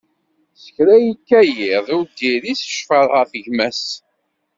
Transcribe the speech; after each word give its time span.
S 0.61 0.65
kra 0.75 0.95
yekka 1.05 1.39
yiḍ, 1.55 1.87
ur 1.97 2.05
d-iris 2.07 2.61
ccfer 2.69 3.05
ɣef 3.15 3.31
gma-s. 3.45 3.83